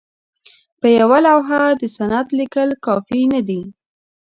[0.79, 3.61] په یوه لوحه د سند لیکل کافي نه دي.